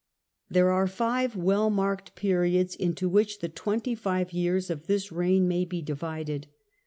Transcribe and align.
There 0.49 0.71
are 0.71 0.87
five 0.87 1.35
well 1.35 1.69
marked 1.69 2.15
periods 2.15 2.75
into 2.75 3.07
which 3.07 3.37
the 3.37 3.49
twenty 3.49 3.93
five 3.93 4.33
years 4.33 4.71
of 4.71 4.87
this 4.87 5.11
reign 5.11 5.47
may 5.47 5.63
be 5.63 5.83
divided. 5.83 6.47